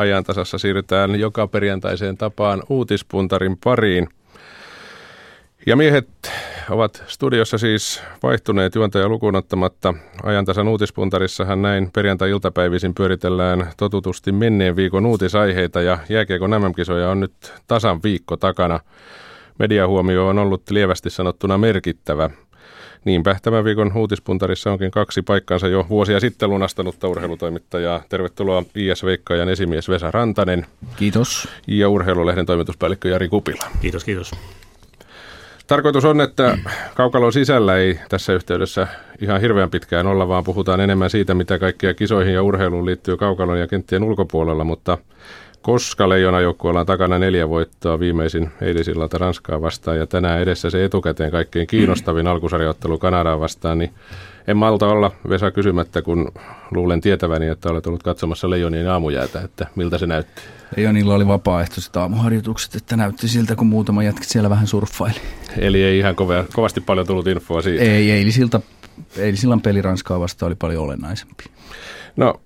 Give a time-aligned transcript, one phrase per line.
[0.00, 4.08] ajantasassa siirrytään joka perjantaiseen tapaan uutispuntarin pariin.
[5.66, 6.08] Ja miehet
[6.70, 9.94] ovat studiossa siis vaihtuneet juontaja lukuun ottamatta.
[10.22, 18.00] Ajantasan uutispuntarissahan näin perjantai-iltapäivisin pyöritellään totutusti menneen viikon uutisaiheita ja jääkiekon MM-kisoja on nyt tasan
[18.02, 18.80] viikko takana.
[19.58, 22.30] Mediahuomio on ollut lievästi sanottuna merkittävä.
[23.04, 28.02] Niinpä tämän viikon uutispuntarissa onkin kaksi paikkaansa jo vuosia sitten lunastanutta urheilutoimittajaa.
[28.08, 30.66] Tervetuloa IS Veikkaajan esimies Vesa Rantanen.
[30.96, 31.48] Kiitos.
[31.66, 33.64] Ja urheilulehden toimituspäällikkö Jari Kupila.
[33.80, 34.30] Kiitos, kiitos.
[35.66, 36.58] Tarkoitus on, että
[36.94, 38.86] kaukalon sisällä ei tässä yhteydessä
[39.20, 43.60] ihan hirveän pitkään olla, vaan puhutaan enemmän siitä, mitä kaikkia kisoihin ja urheiluun liittyy kaukalon
[43.60, 44.98] ja kenttien ulkopuolella, mutta
[45.62, 51.30] koska leijonajoukkueella on takana neljä voittoa viimeisin eilisillalta Ranskaa vastaan ja tänään edessä se etukäteen
[51.30, 53.90] kaikkein kiinnostavin alkusarjaottelu Kanadaa vastaan, niin
[54.46, 56.32] en malta olla Vesa kysymättä, kun
[56.70, 60.42] luulen tietäväni, että olet ollut katsomassa Leijonien aamujäätä, että miltä se näytti.
[60.76, 65.20] Leijonilla oli vapaaehtoiset aamuharjoitukset, että näytti siltä, kun muutama jätkä siellä vähän surffaili.
[65.58, 67.84] Eli ei ihan kova, kovasti paljon tullut infoa siitä.
[67.84, 68.60] Ei, eilisilta,
[69.16, 71.44] eilisillan peli Ranskaa vastaan oli paljon olennaisempi.
[72.20, 72.40] No,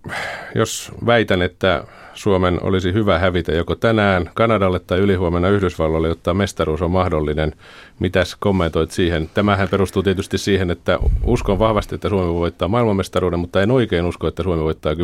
[0.55, 6.83] jos väitän, että Suomen olisi hyvä hävitä joko tänään Kanadalle tai ylihuomenna Yhdysvalloille, jotta mestaruus
[6.83, 7.53] on mahdollinen.
[7.99, 9.31] Mitäs kommentoit siihen?
[9.35, 14.05] Tämähän perustuu tietysti siihen, että uskon vahvasti, että Suomi voi voittaa maailmanmestaruuden, mutta en oikein
[14.05, 14.95] usko, että Suomi voittaa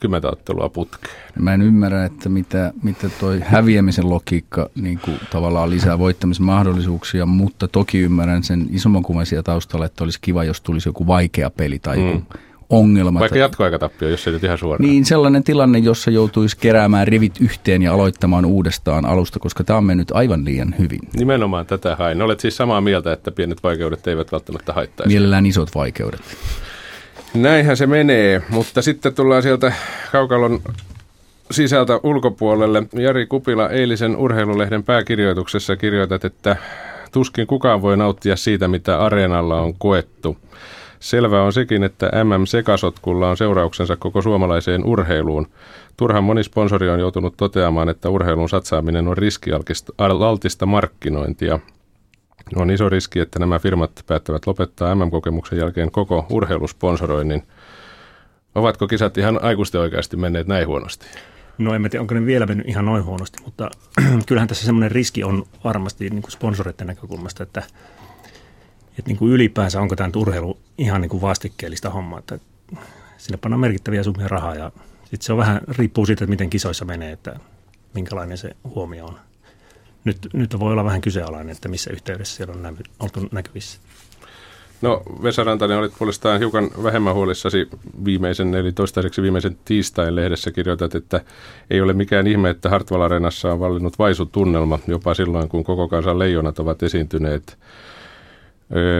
[0.00, 1.14] kymmentä ottelua putkeen.
[1.38, 7.68] Mä en ymmärrä, että mitä, mitä toi häviämisen logiikka niin kuin tavallaan lisää voittamismahdollisuuksia, mutta
[7.68, 11.96] toki ymmärrän sen isomman kuvan taustalla, että olisi kiva, jos tulisi joku vaikea peli tai
[11.96, 12.22] mm.
[12.70, 13.20] Ongelmat.
[13.20, 14.90] Vaikka jatkoaikatappio, jos ei nyt ihan suoraan.
[14.90, 19.84] Niin, sellainen tilanne, jossa joutuisi keräämään rivit yhteen ja aloittamaan uudestaan alusta, koska tämä on
[19.84, 21.00] mennyt aivan liian hyvin.
[21.16, 22.22] Nimenomaan tätä hain.
[22.22, 25.08] Olet siis samaa mieltä, että pienet vaikeudet eivät välttämättä haittaisi.
[25.08, 26.20] Mielellään isot vaikeudet.
[27.34, 29.72] Näinhän se menee, mutta sitten tullaan sieltä
[30.12, 30.60] kaukalon
[31.50, 32.82] sisältä ulkopuolelle.
[32.92, 36.56] Jari Kupila eilisen urheilulehden pääkirjoituksessa kirjoitat, että
[37.12, 40.36] tuskin kukaan voi nauttia siitä, mitä areenalla on koettu–
[41.00, 45.46] Selvää on sekin, että MM-sekasotkulla on seurauksensa koko suomalaiseen urheiluun.
[45.96, 51.58] Turhan moni sponsori on joutunut toteamaan, että urheilun satsaaminen on riskialtista markkinointia.
[52.56, 57.42] On iso riski, että nämä firmat päättävät lopettaa MM-kokemuksen jälkeen koko urheilusponsoroinnin.
[58.54, 61.06] Ovatko kisat ihan aikuisten oikeasti menneet näin huonosti?
[61.58, 63.70] No en tiedä, onko ne vielä mennyt ihan noin huonosti, mutta
[64.26, 67.62] kyllähän tässä semmoinen riski on varmasti niin kuin sponsoreiden näkökulmasta, että–
[69.00, 72.38] että niin kuin ylipäänsä onko tämä urheilu ihan niin kuin vastikkeellista hommaa, että
[73.18, 76.84] sinne pannaan merkittäviä summia rahaa ja sitten se on vähän, riippuu siitä, että miten kisoissa
[76.84, 77.36] menee, että
[77.94, 79.18] minkälainen se huomio on.
[80.04, 83.80] Nyt, nyt voi olla vähän kyseenalainen, että missä yhteydessä siellä on näky, oltu näkyvissä.
[84.82, 87.68] No Vesa Rantanen, olit puolestaan hiukan vähemmän huolissasi
[88.04, 91.20] viimeisen, eli toistaiseksi viimeisen tiistain lehdessä kirjoitat, että
[91.70, 96.18] ei ole mikään ihme, että Hartwall Areenassa on vallinnut vaisutunnelma jopa silloin, kun koko kansan
[96.18, 97.58] leijonat ovat esiintyneet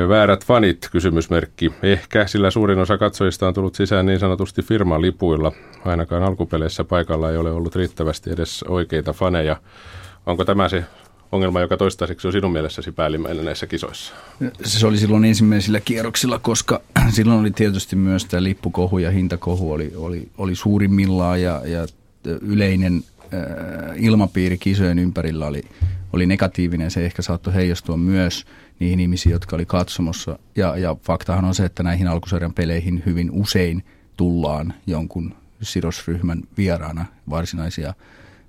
[0.09, 1.73] väärät fanit, kysymysmerkki.
[1.83, 5.53] Ehkä, sillä suurin osa katsojista on tullut sisään niin sanotusti firmalipuilla.
[5.85, 9.57] Ainakaan alkupeleissä paikalla ei ole ollut riittävästi edes oikeita faneja.
[10.27, 10.85] Onko tämä se
[11.33, 14.15] ongelma, joka toistaiseksi on sinun mielessäsi päällimmäinen näissä kisoissa?
[14.65, 16.81] Se oli silloin ensimmäisillä kierroksilla, koska
[17.17, 21.87] silloin oli tietysti myös tämä lippukohu ja hintakohu oli, oli, oli suurimmillaan ja, ja
[22.41, 23.05] yleinen
[23.97, 25.63] ilmapiiri kisojen ympärillä oli,
[26.13, 26.91] oli negatiivinen.
[26.91, 28.45] Se ehkä saattoi heijastua myös–
[28.81, 30.39] niihin ihmisiin, jotka oli katsomossa.
[30.57, 33.85] Ja, ja faktahan on se, että näihin alkusarjan peleihin hyvin usein
[34.17, 37.95] tullaan jonkun sidosryhmän vieraana varsinaisia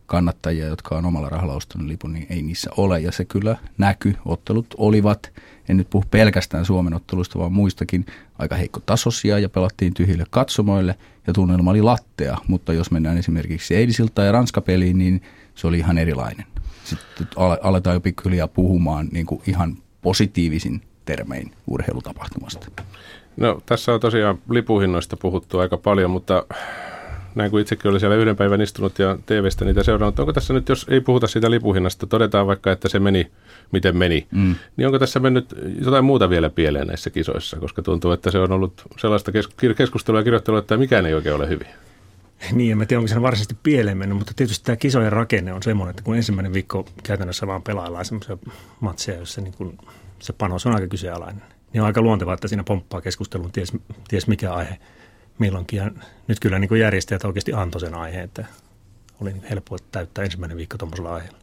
[0.06, 3.00] kannattajia, jotka on omalla rahalla ostanut lipun, niin ei niissä ole.
[3.00, 4.16] Ja se kyllä näky.
[4.26, 5.32] Ottelut olivat,
[5.70, 8.06] en nyt puhu pelkästään Suomen otteluista, vaan muistakin
[8.38, 8.56] aika
[8.86, 10.96] tasosia ja pelattiin tyhjille katsomoille
[11.28, 12.38] ja tunnelma oli lattea.
[12.48, 15.22] Mutta jos mennään esimerkiksi eilisilta ja Ranskapeliin, niin
[15.56, 16.46] se oli ihan erilainen.
[16.84, 17.28] Sitten
[17.62, 22.68] aletaan jo pikkuhiljaa puhumaan niin kuin ihan positiivisin termein urheilutapahtumasta?
[23.38, 26.46] No tässä on tosiaan lipuhinnoista puhuttu aika paljon, mutta
[27.36, 30.70] näin kuin itsekin oli siellä yhden päivän istunut ja TVstä niitä seurannut, onko tässä nyt,
[30.70, 33.32] jos ei puhuta siitä lipuhinnasta, todetaan vaikka, että se meni
[33.72, 34.56] miten meni, mm.
[34.78, 35.56] niin onko tässä mennyt
[35.86, 39.32] jotain muuta vielä pieleen näissä kisoissa, koska tuntuu, että se on ollut sellaista
[39.78, 41.68] keskustelua ja kirjoittelua, että mikään ei oikein ole hyvin.
[42.52, 45.64] Niin, en mä tiedä, onko se varsinaisesti pieleen mennyt, mutta tietysti tämä kisojen rakenne on
[45.64, 48.38] semmoinen, että kun ensimmäinen viikko käytännössä vaan pelaillaan semmoisia
[48.80, 49.78] matseja, joissa niin kun
[50.20, 51.44] se panos on aika kyseenalainen,
[51.74, 53.74] niin on aika luontevaa, että siinä pomppaa keskusteluun ties,
[54.08, 54.78] ties mikä aihe
[55.40, 55.78] milloinkin.
[55.78, 55.92] Ja
[56.28, 58.46] nyt kyllä niin järjestäjät oikeasti antoi sen aiheen, että
[59.22, 61.38] oli niin helppo täyttää ensimmäinen viikko tuommoisella aiheella.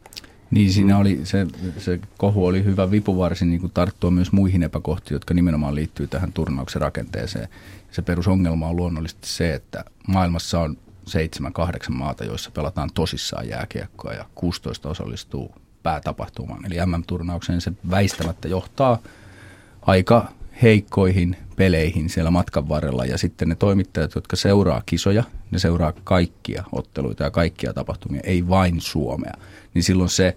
[0.50, 1.46] Niin siinä oli, se,
[1.78, 6.32] se kohu oli hyvä vipuvarsi niin kuin tarttua myös muihin epäkohtiin, jotka nimenomaan liittyy tähän
[6.32, 7.48] turnauksen rakenteeseen.
[7.90, 10.76] Se perusongelma on luonnollisesti se, että maailmassa on
[11.08, 16.66] 7-8 maata, joissa pelataan tosissaan jääkiekkoa ja 16 osallistuu päätapahtumaan.
[16.66, 18.98] Eli MM-turnaukseen se väistämättä johtaa
[19.82, 20.28] aika
[20.62, 26.64] heikkoihin peleihin siellä matkan varrella ja sitten ne toimittajat, jotka seuraa kisoja, ne seuraa kaikkia
[26.72, 29.34] otteluita ja kaikkia tapahtumia, ei vain Suomea,
[29.74, 30.36] niin silloin se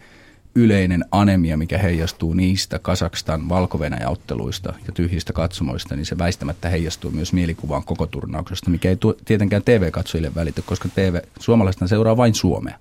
[0.56, 7.12] yleinen anemia, mikä heijastuu niistä Kasakstan valko otteluista ja tyhjistä katsomoista, niin se väistämättä heijastuu
[7.12, 12.75] myös mielikuvaan koko turnauksesta, mikä ei tietenkään TV-katsojille välity, koska TV, suomalaista seuraa vain Suomea.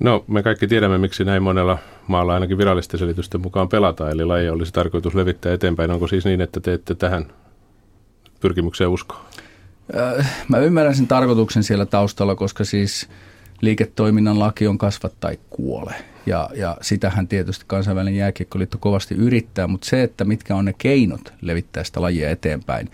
[0.00, 1.78] No, me kaikki tiedämme, miksi näin monella
[2.08, 5.90] maalla ainakin virallisten selitysten mukaan pelataan, eli laji olisi tarkoitus levittää eteenpäin.
[5.90, 7.26] Onko siis niin, että teette tähän
[8.40, 9.24] pyrkimykseen uskoa?
[9.96, 13.08] Äh, mä ymmärrän sen tarkoituksen siellä taustalla, koska siis
[13.60, 15.94] liiketoiminnan laki on kasvat tai kuole.
[16.26, 21.32] Ja, ja sitähän tietysti kansainvälinen jääkiekkoliitto kovasti yrittää, mutta se, että mitkä on ne keinot
[21.40, 22.90] levittää sitä lajia eteenpäin,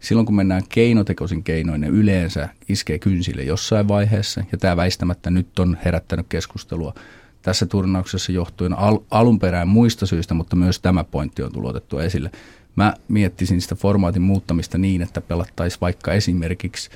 [0.00, 5.58] silloin kun mennään keinotekoisin keinoin, ne yleensä iskee kynsille jossain vaiheessa, ja tämä väistämättä nyt
[5.58, 6.94] on herättänyt keskustelua
[7.42, 12.02] tässä turnauksessa johtuen al- alun perään muista syistä, mutta myös tämä pointti on tullut otettua
[12.02, 12.30] esille.
[12.76, 16.90] Mä miettisin sitä formaatin muuttamista niin, että pelattaisiin vaikka esimerkiksi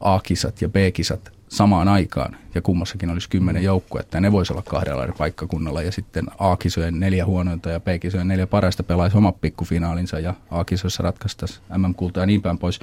[0.00, 5.02] A-kisat ja B-kisat samaan aikaan ja kummassakin olisi kymmenen joukkuetta ja ne voisi olla kahdella
[5.02, 10.34] eri paikkakunnalla ja sitten A-kisojen neljä huonointa ja B-kisojen neljä parasta pelaisi omat pikkufinaalinsa ja
[10.50, 12.80] A-kisoissa ratkaistaisi MM-kulta ja niin päin pois.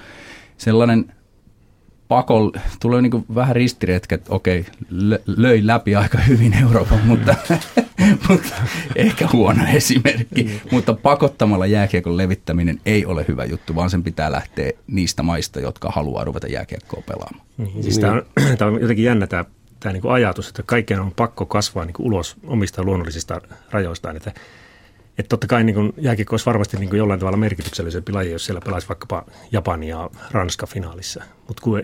[0.58, 1.14] Sellainen
[2.08, 2.52] pakol,
[2.82, 4.66] tulee niin vähän ristiretkä, että okei,
[5.26, 7.36] löi läpi aika hyvin Euroopan, mutta,
[8.30, 8.56] mutta
[8.96, 10.44] ehkä huono esimerkki.
[10.44, 10.70] Mm.
[10.72, 15.90] Mutta pakottamalla jääkiekon levittäminen ei ole hyvä juttu, vaan sen pitää lähteä niistä maista, jotka
[15.90, 17.46] haluaa ruveta jääkiekkoa pelaamaan.
[17.58, 18.24] Niin, siis tämä, on,
[18.58, 19.46] tämä on jotenkin jännä tämä,
[19.80, 24.32] tämä niin ajatus, että kaikkien on pakko kasvaa niin ulos omista luonnollisista rajoistaan, että
[25.18, 28.88] että totta kai niin jääkiekko olisi varmasti niin jollain tavalla merkityksellisempi laji, jos siellä pelaisi
[28.88, 31.24] vaikkapa Japani ja Ranska finaalissa.
[31.48, 31.80] Mutta kun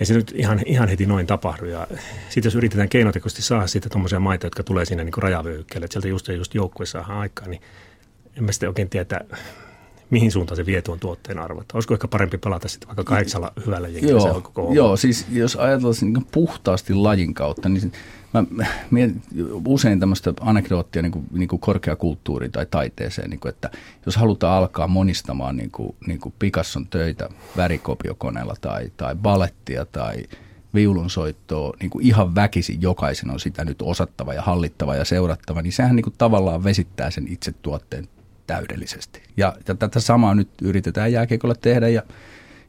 [0.00, 1.64] ei se nyt ihan, ihan heti noin tapahdu.
[1.64, 1.86] Ja
[2.28, 6.08] sitten jos yritetään keinotekoisesti saada sitten tuommoisia maita, jotka tulee siinä niin rajavyöhykkeelle, että sieltä
[6.08, 7.62] just, just joukkue saadaan aikaan, niin
[8.36, 9.20] en mä sitten oikein tiedä,
[10.10, 11.64] mihin suuntaan se vie tuon tuotteen arvo.
[11.74, 15.94] Olisiko ehkä parempi pelata sitten vaikka kahdeksalla hyvällä jengillä joo, koko Joo, siis jos ajatellaan
[16.00, 17.92] niin puhtaasti lajin kautta, niin
[18.32, 18.44] mä
[19.66, 23.70] usein tämmöistä anekdoottia niin kuin, niin kuin korkeakulttuuriin tai taiteeseen, niin kuin, että
[24.06, 30.24] jos halutaan alkaa monistamaan niin kuin, niin kuin Picasson töitä värikopiokoneella tai, tai balettia tai
[30.74, 35.72] viulunsoittoa, niin kuin ihan väkisin jokaisen on sitä nyt osattava ja hallittava ja seurattava, niin
[35.72, 38.08] sehän niin kuin tavallaan vesittää sen itse tuotteen
[38.46, 39.22] täydellisesti.
[39.36, 42.02] Ja, ja tätä samaa nyt yritetään jääkiekolla tehdä ja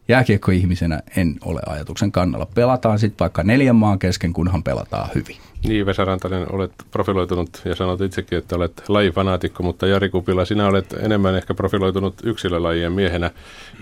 [0.10, 2.48] jääkiekkoihmisenä en ole ajatuksen kannalla.
[2.56, 5.38] Pelataan sitten vaikka neljän maan kesken, kunhan pelataan hyvin.
[5.64, 10.68] Niin, Vesa Rantanen, olet profiloitunut ja sanot itsekin, että olet lajifanaatikko, mutta Jari Kupila, sinä
[10.68, 13.32] olet enemmän ehkä profiloitunut yksilölajien miehenä.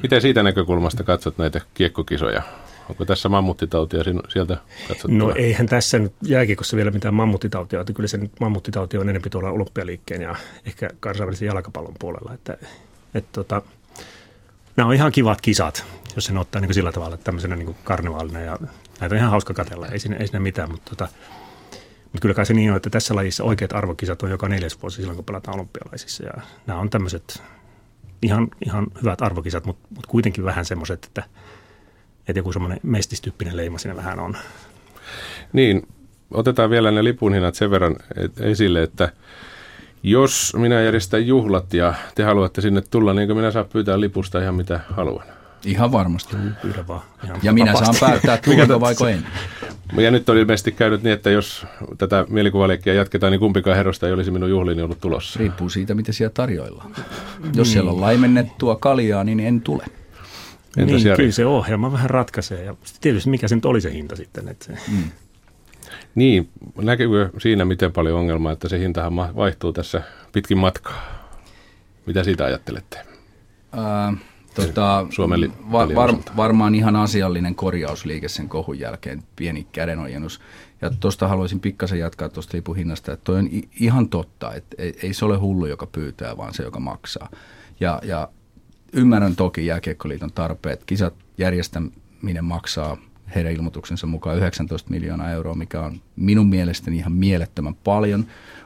[0.04, 2.42] Miten siitä näkökulmasta katsot näitä kiekkokisoja?
[2.90, 4.58] Onko tässä mammuttitautia sieltä
[4.88, 5.26] katsottuna?
[5.26, 7.82] No eihän tässä nyt jääkiekossa vielä mitään mammuttitautia.
[7.82, 10.36] Että kyllä se nyt mammuttitauti on enemmän tuolla olympialiikkeen ja
[10.66, 12.34] ehkä kansainvälisen jalkapallon puolella.
[12.34, 12.58] Että,
[13.14, 13.62] että tota,
[14.78, 15.86] nämä on ihan kivat kisat,
[16.18, 18.58] jos sen ottaa niin kuin sillä tavalla, että tämmöisenä niin kuin karnevaalina ja
[19.00, 21.08] näitä on ihan hauska katella, ei siinä, ei siinä mitään, mutta, tota,
[22.04, 24.96] mutta kyllä kai se niin on, että tässä lajissa oikeat arvokisat on joka neljäs vuosi
[24.96, 26.34] silloin, kun pelataan olympialaisissa ja
[26.68, 27.42] nämä on tämmöiset
[28.22, 31.24] ihan, ihan hyvät arvokisat, mutta, mutta kuitenkin vähän semmoiset, että,
[32.28, 34.38] että joku semmoinen mestistyyppinen leima siinä vähän on.
[35.54, 35.88] Niin,
[36.32, 37.96] otetaan vielä ne lipunhinnat sen verran
[38.40, 39.12] esille, että
[40.04, 44.56] jos minä järjestän juhlat ja te haluatte sinne tulla, niin minä saan pyytää lipusta ihan
[44.56, 45.37] mitä haluan.
[45.68, 46.36] Ihan varmasti.
[46.62, 47.02] Pyydä vaan.
[47.24, 49.28] Ihan ja minä saan päättää, tuliko vaiko en.
[49.98, 51.66] Ja nyt on ilmeisesti käynyt niin, että jos
[51.98, 55.40] tätä mielikuvaleikkiä jatketaan, niin kumpikaan herrosta ei olisi minun juhliini ollut tulossa.
[55.40, 56.92] Riippuu siitä, mitä siellä tarjoillaan.
[57.56, 59.84] Jos siellä on laimennettua kaljaa, niin en tule.
[60.78, 62.64] Entäs niin, kyllä se ohjelma vähän ratkaisee.
[62.64, 64.48] Ja tietysti mikä se nyt oli se hinta sitten.
[64.48, 64.72] Että se...
[64.92, 65.04] mm.
[66.16, 66.50] Niin,
[66.82, 71.28] näkyykö siinä miten paljon ongelmaa, että se hintahan vaihtuu tässä pitkin matkaa?
[72.06, 72.98] Mitä siitä ajattelette?
[73.78, 74.18] Äh,
[74.66, 80.42] tota, Suomen li- va- var- varmaan ihan asiallinen korjausliike sen kohun jälkeen, pieni kädenojennus.
[80.82, 85.00] Ja tuosta haluaisin pikkasen jatkaa tuosta lipuhinnasta, että toi on i- ihan totta, että ei,
[85.04, 87.30] ei se ole hullu, joka pyytää, vaan se, joka maksaa.
[87.80, 88.30] Ja, ja
[88.94, 90.84] ymmärrän toki Jääkiekkoliiton tarpeet.
[90.86, 92.98] Kisat järjestäminen maksaa
[93.36, 98.26] heidän ilmoituksensa mukaan 19 miljoonaa euroa, mikä on minun mielestäni ihan mielettömän paljon,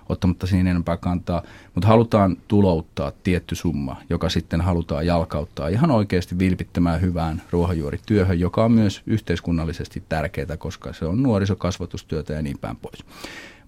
[0.10, 1.44] ottamatta siihen enempää kantaa,
[1.76, 8.66] mutta halutaan tulouttaa tietty summa, joka sitten halutaan jalkauttaa ihan oikeasti vilpittömään hyvään ruohonjuurityöhön, joka
[8.66, 13.06] on myös yhteiskunnallisesti tärkeää, koska se on nuorisokasvatustyötä ja niin päin pois.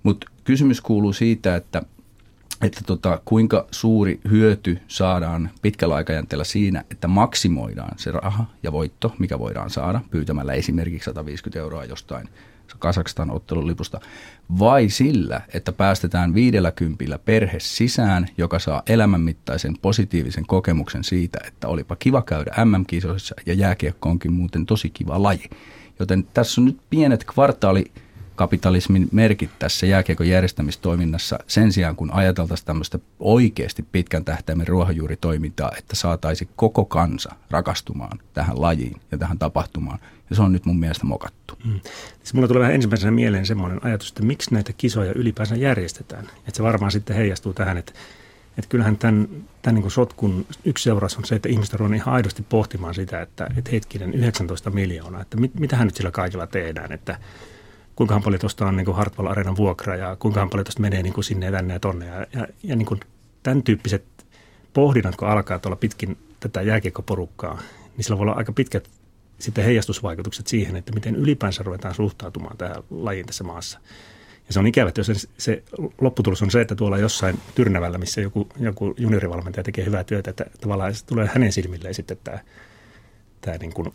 [0.03, 1.81] Mutta kysymys kuuluu siitä, että
[2.63, 9.15] että tota, kuinka suuri hyöty saadaan pitkällä aikajänteellä siinä, että maksimoidaan se raha ja voitto,
[9.19, 12.29] mikä voidaan saada pyytämällä esimerkiksi 150 euroa jostain
[12.79, 13.99] Kasakstan ottelulipusta,
[14.59, 21.67] vai sillä, että päästetään viidellä kympillä perhe sisään, joka saa elämänmittaisen positiivisen kokemuksen siitä, että
[21.67, 25.49] olipa kiva käydä MM-kisoissa ja jääkiekko onkin muuten tosi kiva laji.
[25.99, 27.85] Joten tässä on nyt pienet kvartaali
[28.35, 35.95] kapitalismin merkit tässä jääkiekon järjestämistoiminnassa sen sijaan, kun ajateltaisiin tämmöistä oikeasti pitkän tähtäimen ruohonjuuritoimintaa, että
[35.95, 39.99] saataisiin koko kansa rakastumaan tähän lajiin ja tähän tapahtumaan.
[40.29, 41.57] Ja se on nyt mun mielestä mokattu.
[41.65, 41.79] Mm.
[42.17, 46.25] Siis mulla tulee vähän ensimmäisenä mieleen semmoinen ajatus, että miksi näitä kisoja ylipäänsä järjestetään.
[46.25, 47.93] Että se varmaan sitten heijastuu tähän, että,
[48.57, 49.27] että kyllähän tämän,
[49.61, 53.47] tämän niin sotkun yksi seuraus on se, että ihmiset on ihan aidosti pohtimaan sitä, että,
[53.57, 57.17] että hetkinen 19 miljoonaa, että mit, mitähän nyt sillä kaikilla tehdään, että
[57.95, 61.13] kuinka paljon tuosta on niin kuin Hartwall Areenan vuokra ja kuinka paljon tuosta menee niin
[61.13, 62.05] kuin sinne ja tänne ja tonne.
[62.05, 62.99] Ja, ja, ja niin kuin
[63.43, 64.03] tämän tyyppiset
[64.73, 67.59] pohdinnat, kun alkaa tuolla pitkin tätä jääkiekkoporukkaa,
[67.97, 68.89] niin sillä voi olla aika pitkät
[69.39, 73.79] sitten heijastusvaikutukset siihen, että miten ylipäänsä ruvetaan suhtautumaan tähän lajiin tässä maassa.
[74.47, 75.63] Ja se on ikävä, että jos se, se
[76.01, 80.45] lopputulos on se, että tuolla jossain Tyrnävällä, missä joku, joku juniorivalmentaja tekee hyvää työtä, että
[80.61, 82.39] tavallaan se tulee hänen silmilleen sitten tämä
[83.45, 83.93] tämä niin kuin,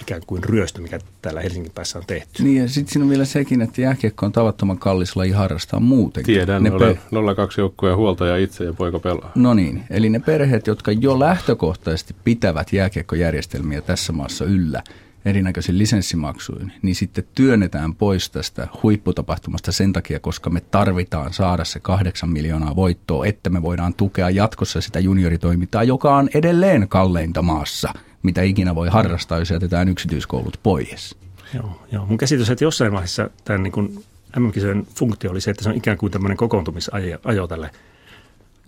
[0.00, 2.42] ikään kuin ryöstö, mikä täällä Helsingin päässä on tehty.
[2.42, 6.34] Niin ja sitten siinä on vielä sekin, että jääkiekko on tavattoman kallis laji harrastaa muutenkin.
[6.34, 9.32] Tiedän, ne olen pe- 02 joukkueen huoltaja itse ja poika pelaa.
[9.34, 14.82] No niin, eli ne perheet, jotka jo lähtökohtaisesti pitävät jääkiekkojärjestelmiä tässä maassa yllä,
[15.24, 21.80] erinäköisiin lisenssimaksuin, niin sitten työnnetään pois tästä huipputapahtumasta sen takia, koska me tarvitaan saada se
[21.80, 27.92] kahdeksan miljoonaa voittoa, että me voidaan tukea jatkossa sitä junioritoimintaa, joka on edelleen kalleinta maassa–
[28.22, 31.16] mitä ikinä voi harrastaa, jos jätetään yksityiskoulut pois.
[31.54, 32.06] Joo, joo.
[32.06, 34.04] mun käsitys, että jossain vaiheessa tämän niin kuin
[34.38, 37.70] MM-kisojen funktio oli se, että se on ikään kuin tämmöinen kokoontumisajo tälle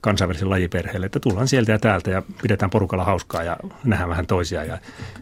[0.03, 4.65] kansainväliselle lajiperheelle, että tullaan sieltä ja täältä ja pidetään porukalla hauskaa ja nähdään vähän toisia.
[4.65, 4.79] Ja,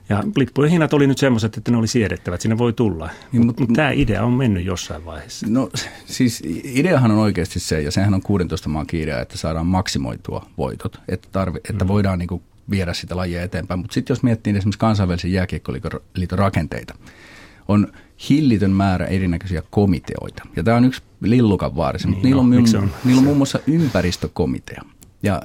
[0.08, 3.10] ja lippujen hinnat oli nyt semmoiset, että ne oli siedettävät, sinne voi tulla.
[3.32, 5.46] Niin, mutta mut tämä idea on mennyt jossain vaiheessa.
[5.50, 5.70] No
[6.04, 11.00] siis ideahan on oikeasti se, ja sehän on 16 maan idea, että saadaan maksimoitua voitot,
[11.08, 11.88] että, tarvi, että mm.
[11.88, 13.80] voidaan niin kuin viedä sitä lajia eteenpäin.
[13.80, 16.94] Mutta sitten jos miettii esimerkiksi kansainvälisen jääkiekkoliiton rakenteita,
[17.68, 17.92] on
[18.30, 20.42] hillitön määrä erinäköisiä komiteoita.
[20.56, 22.90] Ja tämä on yksi lillukan vaarissa, niin, mutta niillä, on, no, on?
[23.04, 24.82] niillä on muun muassa ympäristökomitea.
[25.22, 25.42] Ja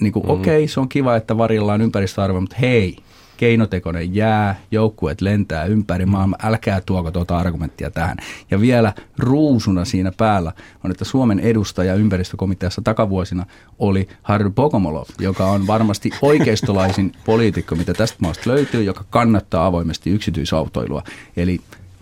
[0.00, 0.30] niin kuin, mm.
[0.30, 2.96] okei, okay, se on kiva, että varilla on ympäristöarvo, mutta hei,
[3.40, 8.16] keinotekoinen jää, joukkueet lentää ympäri maailmaa, älkää tuoko tuota argumenttia tähän.
[8.50, 10.52] Ja vielä ruusuna siinä päällä
[10.84, 13.46] on, että Suomen edustaja ympäristökomiteassa takavuosina
[13.78, 20.10] oli Harry Bokomolov, joka on varmasti oikeistolaisin poliitikko, mitä tästä maasta löytyy, joka kannattaa avoimesti
[20.10, 21.02] yksityisautoilua.
[21.36, 21.60] Eli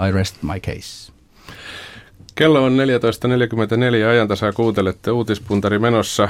[0.09, 1.12] I rest my case.
[2.35, 6.28] Kello on 14.44 ajantasaa kuuntelette uutispuntari menossa.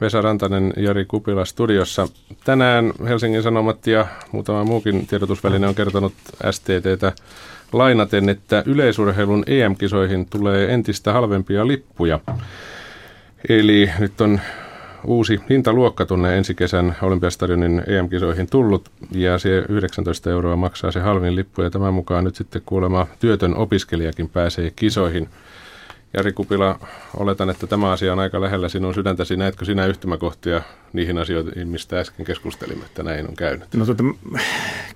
[0.00, 2.08] Vesa Rantanen, Jari Kupila studiossa.
[2.44, 6.12] Tänään Helsingin Sanomat ja muutama muukin tiedotusväline on kertonut
[6.50, 7.12] STTtä
[7.72, 12.20] lainaten, että yleisurheilun EM-kisoihin tulee entistä halvempia lippuja.
[13.48, 14.40] Eli nyt on
[15.04, 21.36] uusi hintaluokka tuonne ensi kesän Olympiastadionin EM-kisoihin tullut ja se 19 euroa maksaa se halvin
[21.36, 25.28] lippu ja tämän mukaan nyt sitten kuulemma työtön opiskelijakin pääsee kisoihin–
[26.14, 26.80] Jari Kupila,
[27.16, 29.36] oletan, että tämä asia on aika lähellä sinun sydäntäsi.
[29.36, 30.62] Näetkö sinä yhtymäkohtia
[30.92, 33.74] niihin asioihin, mistä äsken keskustelimme, että näin on käynyt?
[33.74, 34.04] No, tuota,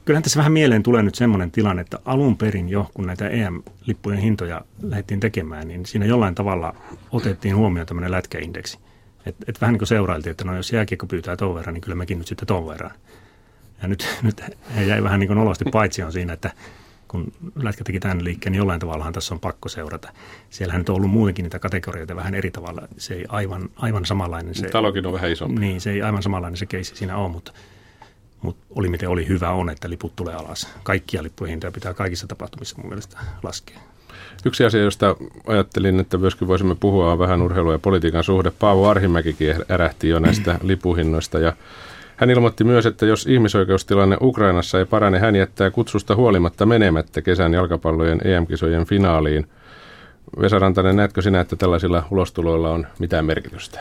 [0.05, 4.19] kyllähän tässä vähän mieleen tulee nyt semmoinen tilanne, että alun perin jo, kun näitä EM-lippujen
[4.19, 6.75] hintoja lähdettiin tekemään, niin siinä jollain tavalla
[7.11, 8.79] otettiin huomioon tämmöinen lätkäindeksi.
[9.27, 11.95] Et, et vähän niin kuin seurailtiin, että no jos jääkiekko pyytää ton verran, niin kyllä
[11.95, 12.91] mekin nyt sitten ton verran.
[13.83, 14.43] Ja nyt, nyt
[14.77, 16.51] he jäi vähän niin kuin olosti paitsi on siinä, että
[17.13, 20.09] kun lätkä teki tämän liikkeen, niin jollain tavallahan tässä on pakko seurata.
[20.51, 22.83] Siellähän nyt on ollut muutenkin niitä kategorioita vähän eri tavalla.
[22.97, 24.69] Se ei aivan, aivan samanlainen se...
[24.69, 25.61] Talokin on vähän isompi.
[25.61, 27.53] Niin, se ei aivan samanlainen se keissi siinä ole, mutta,
[28.43, 30.69] mutta oli miten oli hyvä on, että liput tulee alas.
[30.83, 33.79] Kaikkia lippujen hintoja pitää kaikissa tapahtumissa mun mielestä laskea.
[34.45, 35.17] Yksi asia, josta
[35.47, 38.51] ajattelin, että myöskin voisimme puhua, on vähän urheilu- ja politiikan suhde.
[38.51, 41.53] Paavo Arhimäkikin erähti jo näistä lipuhinnoista ja
[42.23, 47.55] hän ilmoitti myös, että jos ihmisoikeustilanne Ukrainassa ei parane, hän jättää kutsusta huolimatta menemättä kesän
[47.55, 49.47] jalkapallojen EM-kisojen finaaliin.
[50.41, 53.81] Vesa Rantanen, näetkö sinä, että tällaisilla ulostuloilla on mitään merkitystä?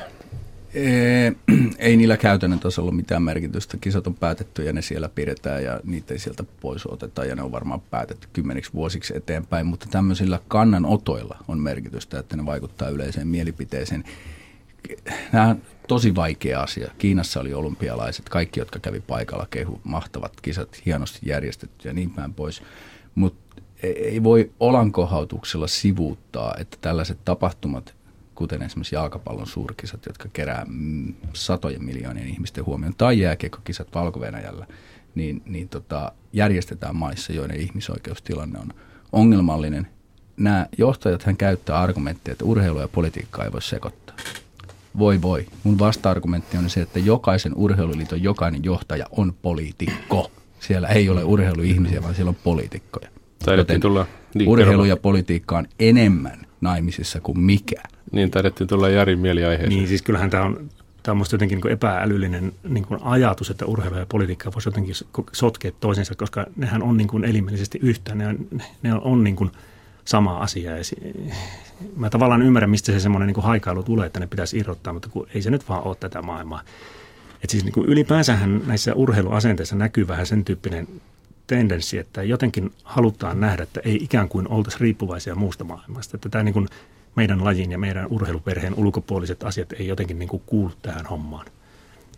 [1.79, 3.77] Ei niillä käytännön tasolla mitään merkitystä.
[3.81, 7.41] Kisat on päätetty ja ne siellä pidetään ja niitä ei sieltä pois oteta ja ne
[7.41, 13.27] on varmaan päätetty kymmeniksi vuosiksi eteenpäin, mutta tämmöisillä kannanotoilla on merkitystä, että ne vaikuttaa yleiseen
[13.27, 14.03] mielipiteeseen.
[15.31, 15.55] Nämä
[15.91, 16.91] tosi vaikea asia.
[16.97, 22.33] Kiinassa oli olympialaiset, kaikki, jotka kävi paikalla, kehu, mahtavat kisat, hienosti järjestetty ja niin päin
[22.33, 22.63] pois.
[23.15, 27.95] Mutta ei voi olankohautuksella sivuuttaa, että tällaiset tapahtumat,
[28.35, 34.19] kuten esimerkiksi jalkapallon suurkisat, jotka kerää mm, satojen miljoonien ihmisten huomioon, tai jääkiekkokisat valko
[35.15, 38.73] niin, niin tota, järjestetään maissa, joiden ihmisoikeustilanne on
[39.11, 39.87] ongelmallinen.
[40.37, 44.15] Nämä johtajat hän käyttää argumentteja, että urheilu ja politiikkaa ei voi sekoittaa.
[44.99, 45.45] Voi voi.
[45.63, 50.31] Mun vasta-argumentti on se, että jokaisen urheiluliiton jokainen johtaja on poliitikko.
[50.59, 53.09] Siellä ei ole urheiluihmisiä, vaan siellä on poliitikkoja.
[53.45, 54.05] Taidettiin tulla
[54.47, 57.81] urheilu ja politiikka on enemmän naimisissa kuin mikä.
[58.11, 59.69] Niin, taidettiin tulla Jarin mieliaiheeseen.
[59.69, 60.69] Niin, siis kyllähän tämä on,
[61.03, 64.95] tämä on minusta jotenkin niin epäälyllinen niin kuin ajatus, että urheilu ja politiikka voisi jotenkin
[65.31, 68.15] sotkea toisensa, koska nehän on niin kuin elimellisesti yhtä.
[68.15, 68.37] Ne on,
[68.83, 69.51] ne on niin kuin
[70.11, 70.77] sama asia.
[70.77, 70.83] Ja
[71.95, 75.27] mä tavallaan ymmärrän, mistä se semmoinen niin haikailu tulee, että ne pitäisi irrottaa, mutta kun
[75.33, 76.61] ei se nyt vaan ole tätä maailmaa.
[77.43, 80.87] Et siis niin kuin ylipäänsähän näissä urheiluasenteissa näkyy vähän sen tyyppinen
[81.47, 86.17] tendenssi, että jotenkin halutaan nähdä, että ei ikään kuin oltaisi riippuvaisia muusta maailmasta.
[86.17, 86.67] Että tämä niin kuin
[87.15, 91.45] meidän lajin ja meidän urheiluperheen ulkopuoliset asiat ei jotenkin niin kuin kuulu tähän hommaan.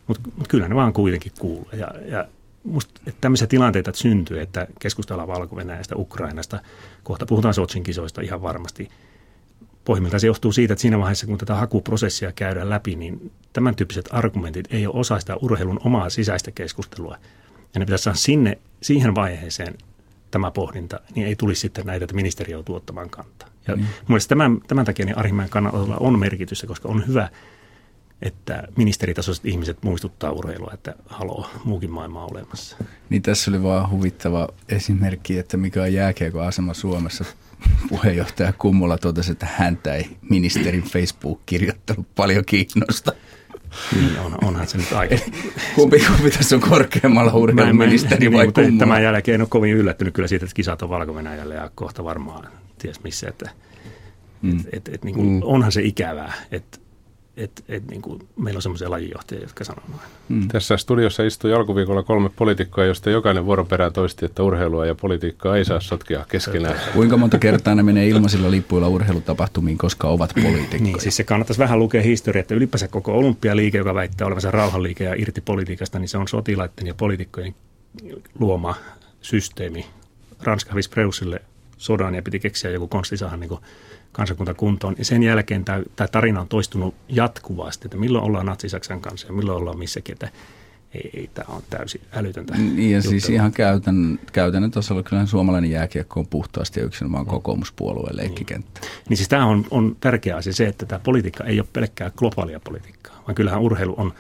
[0.07, 1.69] Mutta mut kyllä ne vaan kuitenkin kuuluu.
[1.73, 2.27] Ja, ja
[2.63, 5.55] musta, että tämmöisiä tilanteita että syntyy, että keskustellaan valko
[5.95, 6.59] Ukrainasta,
[7.03, 8.89] kohta puhutaan Sotsin kisoista ihan varmasti.
[9.85, 14.09] Pohjimmiltaan se johtuu siitä, että siinä vaiheessa, kun tätä hakuprosessia käydään läpi, niin tämän tyyppiset
[14.11, 17.17] argumentit ei ole osa sitä urheilun omaa sisäistä keskustelua.
[17.73, 19.77] Ja ne pitäisi saada sinne, siihen vaiheeseen
[20.31, 23.47] tämä pohdinta, niin ei tulisi sitten näitä, että ministeri joutuu ottamaan kantaa.
[23.67, 23.85] Ja mm.
[24.27, 27.29] tämän, tämän takia niin Arhimäen kannalla on merkitystä, koska on hyvä,
[28.23, 32.77] että ministeritasoiset ihmiset muistuttaa urheilua, että haloo, muukin maailma on olemassa.
[33.09, 37.25] Niin tässä oli vaan huvittava esimerkki, että mikä on jääkiekon asema Suomessa.
[37.89, 43.11] Puheenjohtaja Kummola totesi, että häntä ei ministerin Facebook-kirjoittelu paljon kiinnosta.
[43.95, 45.15] Niin on, onhan se nyt aika.
[45.75, 48.79] kumpi, kumpi tässä on korkeammalla urheiluministeri vai niin, Kummola?
[48.79, 51.19] Tämän jälkeen en ole kovin yllättynyt kyllä siitä, että kisat on valko
[51.53, 53.49] ja kohta varmaan ties missä, että
[54.41, 54.59] mm.
[54.59, 55.39] et, et, et, niin kuin, mm.
[55.43, 56.79] onhan se ikävää, että
[57.37, 60.01] et, et, niin kuin, meillä on semmoisia lajijohtajia, jotka sanoo noin.
[60.29, 60.47] Mm.
[60.47, 65.65] Tässä studiossa istui alkuviikolla kolme poliitikkoa, joista jokainen vuoroperään toisti, että urheilua ja politiikkaa ei
[65.65, 66.75] saa sotkea keskenään.
[66.93, 70.83] Kuinka monta kertaa ne menee ilmaisilla lippuilla urheilutapahtumiin, koska ovat poliitikkoja?
[70.83, 75.03] Niin, siis se kannattaisi vähän lukea historiaa, että ylipäänsä koko olympialiike, joka väittää olevansa rauhanliike
[75.03, 77.55] ja irti politiikasta, niin se on sotilaiden ja poliitikkojen
[78.39, 78.75] luoma
[79.21, 79.85] systeemi.
[80.43, 81.41] Ranska hävisi Preusille
[81.83, 83.59] sodan ja piti keksiä joku konsti saada niin
[84.11, 84.95] kansakunta kuntoon.
[84.97, 89.33] Ja sen jälkeen tämä, tämä tarina on toistunut jatkuvasti, että milloin ollaan Natsi-Saksan kanssa ja
[89.33, 90.29] milloin ollaan missäkin, että
[90.93, 92.57] ei, ei tämä on täysin älytöntä.
[92.57, 98.17] Niin, ja siis ihan käytän, käytännön tasolla kyllä suomalainen jääkiekko on puhtaasti ja yksinomaan kokoomuspuolueen
[98.17, 98.81] leikkikenttä.
[98.81, 98.91] Niin.
[99.09, 102.59] niin siis tämä on, on tärkeä asia se, että tämä politiikka ei ole pelkkää globaalia
[102.59, 104.13] politiikkaa, vaan kyllähän urheilu on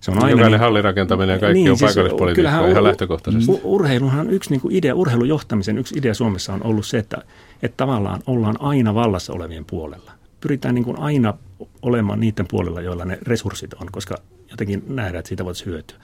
[0.00, 3.60] se on aina Jokainen niin, hallirakentaminen ja kaikki niin, on siis paikallispolitiikkaa ihan lähtökohtaisesti.
[3.62, 7.22] Urheiluhan yksi niin kuin idea, urheilujohtamisen yksi idea Suomessa on ollut se, että,
[7.62, 10.12] että tavallaan ollaan aina vallassa olevien puolella.
[10.40, 11.34] Pyritään niin kuin aina
[11.82, 14.16] olemaan niiden puolella, joilla ne resurssit on, koska
[14.50, 15.96] jotenkin nähdään, että siitä voitaisiin hyötyä.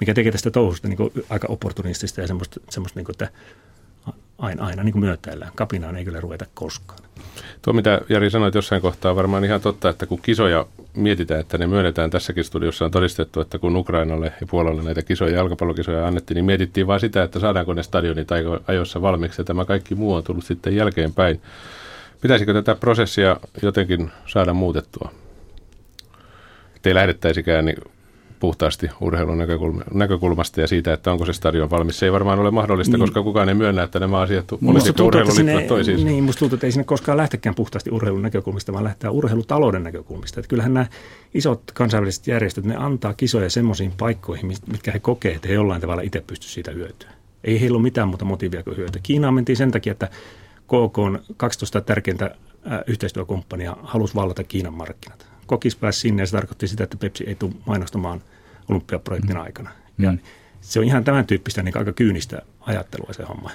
[0.00, 3.28] Mikä tekee tästä touhusta niin kuin aika opportunistista ja semmoista, semmoista niin kuin, että
[4.38, 5.52] aina, aina niin kuin myötäillään.
[5.54, 6.98] Kapinaan ei kyllä ruveta koskaan.
[7.62, 11.58] Tuo, mitä Jari sanoit jossain kohtaa, on varmaan ihan totta, että kun kisoja mietitään, että
[11.58, 16.34] ne myönnetään tässäkin studiossa on todistettu, että kun Ukrainalle ja Puolalle näitä kisoja, jalkapallokisoja annettiin,
[16.34, 18.28] niin mietittiin vain sitä, että saadaanko ne stadionit
[18.66, 21.40] ajoissa valmiiksi, ja tämä kaikki muu on tullut sitten jälkeenpäin.
[22.20, 25.10] Pitäisikö tätä prosessia jotenkin saada muutettua?
[26.76, 27.76] Että ei lähdettäisikään niin
[28.44, 29.38] puhtaasti urheilun
[29.94, 31.98] näkökulmasta ja siitä, että onko se stadion valmis.
[31.98, 33.00] Se ei varmaan ole mahdollista, niin.
[33.00, 36.04] koska kukaan ei myönnä, että nämä asiat politiikka ja urheilu liittyvät toisiinsa.
[36.04, 40.40] Niin, musta tuntuu, että ei sinne koskaan lähtekään puhtaasti urheilun näkökulmasta, vaan lähtee urheilutalouden näkökulmasta.
[40.40, 40.86] Että kyllähän nämä
[41.34, 46.02] isot kansainväliset järjestöt, ne antaa kisoja semmoisiin paikkoihin, mitkä he kokee, että he jollain tavalla
[46.02, 47.10] itse pysty siitä hyötyä.
[47.44, 49.00] Ei heillä ole mitään muuta motiivia kuin hyötyä.
[49.02, 50.08] Kiinaan mentiin sen takia, että
[50.66, 52.34] KK on 12 tärkeintä
[52.86, 55.26] yhteistyökumppania halusi vallata Kiinan markkinat.
[55.46, 58.22] Kokis pääsi sinne ja se tarkoitti sitä, että Pepsi ei tule mainostamaan–
[58.68, 59.42] olympiaprojektin mm.
[59.42, 59.70] aikana.
[59.98, 60.18] Ja mm.
[60.60, 63.50] se on ihan tämän tyyppistä niin aika kyynistä ajattelua se homma.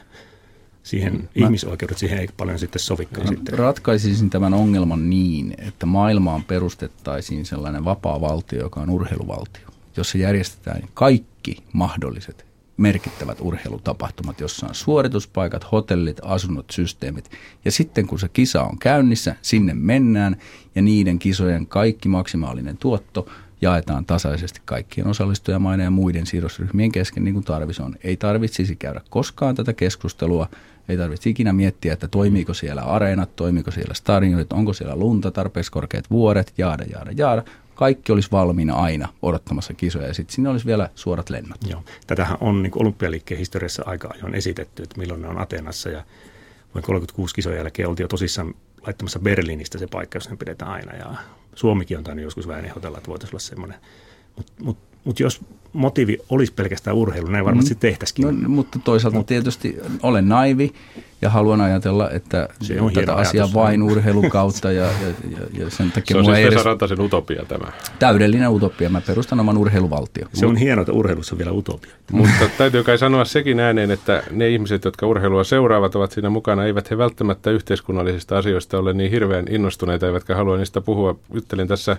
[0.83, 1.27] Siihen mm.
[1.35, 3.27] ihmisoikeudet siihen ei paljon sitten sovikaan.
[3.27, 3.59] Sitten.
[3.59, 9.67] Ratkaisisin tämän ongelman niin, että maailmaan perustettaisiin sellainen vapaa valtio, joka on urheiluvaltio,
[9.97, 12.45] jossa järjestetään kaikki mahdolliset
[12.77, 17.31] merkittävät urheilutapahtumat, jossa on suorituspaikat, hotellit, asunnot, systeemit.
[17.65, 20.37] Ja sitten kun se kisa on käynnissä, sinne mennään
[20.75, 23.27] ja niiden kisojen kaikki maksimaalinen tuotto–
[23.61, 27.95] jaetaan tasaisesti kaikkien osallistujamaiden ja muiden sidosryhmien kesken, niin kuin tarvis on.
[28.03, 30.49] Ei tarvitsisi käydä koskaan tätä keskustelua,
[30.89, 35.71] ei tarvitse ikinä miettiä, että toimiiko siellä areenat, toimiiko siellä stadionit, onko siellä lunta, tarpeeksi
[35.71, 37.43] korkeat vuoret, jaada, jaada, jaada.
[37.75, 41.57] Kaikki olisi valmiina aina odottamassa kisoja ja sitten sinne olisi vielä suorat lennot.
[41.69, 41.83] Joo.
[42.07, 46.03] Tätähän on niin olympialiikkeen historiassa aika ajoin esitetty, että milloin ne on Atenassa ja
[46.73, 48.53] vuoden 36 kisojen jälkeen oltiin jo tosissaan
[48.85, 50.95] laittamassa Berliinistä se paikka, jos ne pidetään aina.
[50.95, 51.15] Ja
[51.59, 53.79] Suomikin on tainnut joskus vähän ehdotella, että voitaisiin olla semmoinen.
[54.35, 55.41] Mutta mut, mut jos
[55.73, 57.79] motiivi olisi pelkästään urheilu, näin varmasti mm.
[57.79, 58.43] tehtäisikin.
[58.43, 60.73] No, mutta toisaalta Mut, tietysti olen naivi
[61.21, 63.53] ja haluan ajatella, että se on tätä asiaa ajatus.
[63.53, 64.91] vain urheilun kautta ja, ja,
[65.29, 66.23] ja, ja sen takia...
[66.23, 67.71] Se on siis Vesa Rantasen utopia tämä.
[67.99, 68.89] Täydellinen utopia.
[68.89, 70.27] Mä perustan oman urheiluvaltio.
[70.33, 71.91] Se on hienoa, että urheilussa on vielä utopia.
[72.11, 76.65] Mutta täytyy kai sanoa sekin ääneen, että ne ihmiset, jotka urheilua seuraavat, ovat siinä mukana,
[76.65, 81.19] eivät he välttämättä yhteiskunnallisista asioista ole niin hirveän innostuneita, eivätkä halua niistä puhua.
[81.33, 81.97] Juttelin tässä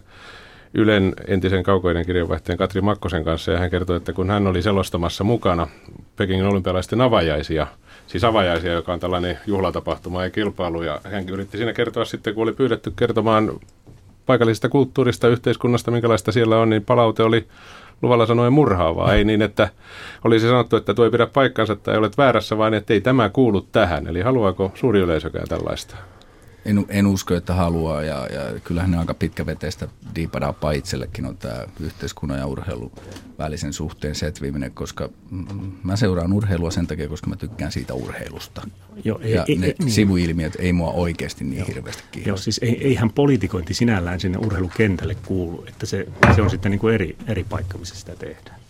[0.74, 5.24] Ylen entisen kaukoiden kirjanvaihtajan Katri Makkosen kanssa ja hän kertoi, että kun hän oli selostamassa
[5.24, 5.68] mukana
[6.16, 7.66] Pekingin olympialaisten avajaisia,
[8.06, 12.42] siis avajaisia, joka on tällainen juhlatapahtuma ja kilpailu, ja hän yritti siinä kertoa sitten, kun
[12.42, 13.52] oli pyydetty kertomaan
[14.26, 17.46] paikallisesta kulttuurista, yhteiskunnasta, minkälaista siellä on, niin palaute oli
[18.02, 19.14] luvalla sanoen murhaavaa.
[19.14, 19.68] Ei niin, että
[20.24, 23.60] olisi sanottu, että tuo ei pidä paikkansa tai olet väärässä, vaan että ei tämä kuulu
[23.60, 24.06] tähän.
[24.06, 25.96] Eli haluaako suuri yleisökään tällaista?
[26.64, 31.66] En, en usko, että haluaa ja, ja kyllähän ne aika pitkäveteistä diipadaapaa itsellekin on tämä
[31.80, 32.92] yhteiskunnan ja urheilun
[33.38, 35.08] välisen suhteen setviminen, koska
[35.82, 38.62] mä seuraan urheilua sen takia, koska mä tykkään siitä urheilusta.
[39.04, 39.90] Joo, ei, ja ei, ne ei, niin.
[39.90, 42.28] sivuilmiöt ei mua oikeasti niin joo, hirveästi kiinnosta.
[42.28, 46.78] Joo, siis ei, eihän politikointi sinällään sinne urheilukentälle kuulu, että se, se on sitten niin
[46.80, 48.60] kuin eri, eri paikka, missä sitä tehdään.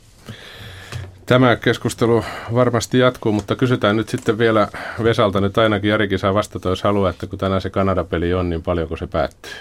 [1.30, 4.68] Tämä keskustelu varmasti jatkuu, mutta kysytään nyt sitten vielä
[5.02, 5.40] Vesalta.
[5.40, 8.96] Nyt ainakin Jarikin saa vastata, jos haluaa, että kun tänään se Kanada-peli on, niin paljonko
[8.96, 9.52] se päättyy?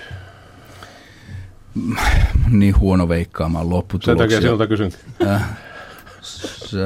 [2.49, 4.13] Niin huono veikkaamaan lopputuloksia.
[4.15, 4.91] Sen takia sinulta kysyn.
[5.27, 5.43] Äh,
[6.21, 6.77] se,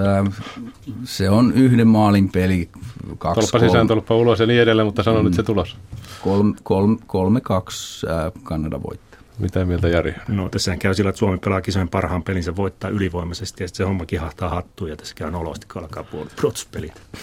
[1.03, 2.69] se on yhden maalin peli.
[3.17, 5.77] Kaksi, tolppa kolme, sisään, tolppa ulos ja niin edelleen, mutta sano mm, nyt se tulos.
[6.21, 9.12] Kolme, kolme, kolme kaksi äh, Kanada voittaa.
[9.43, 10.15] Mitä mieltä Jari?
[10.27, 13.83] No tässä käy sillä, että Suomi pelaa kisojen parhaan pelinsä, voittaa ylivoimaisesti ja sitten se
[13.83, 16.29] homma kihahtaa hattuun ja tässä käy nolosti, kun alkaa puoli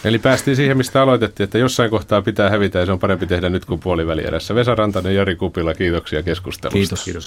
[0.04, 3.48] Eli päästiin siihen, mistä aloitettiin, että jossain kohtaa pitää hävitä ja se on parempi tehdä
[3.48, 4.54] nyt kuin puoliväli edessä.
[4.54, 6.78] Vesa Rantanen, Jari Kupila, kiitoksia keskustelusta.
[6.78, 7.04] Kiitos.
[7.04, 7.18] Kiitos.